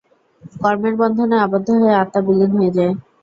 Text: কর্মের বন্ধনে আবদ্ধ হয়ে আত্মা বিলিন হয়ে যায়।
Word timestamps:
কর্মের 0.53 0.95
বন্ধনে 1.01 1.35
আবদ্ধ 1.39 1.67
হয়ে 1.75 1.99
আত্মা 2.01 2.19
বিলিন 2.27 2.51
হয়ে 2.53 2.75
যায়। 2.77 2.93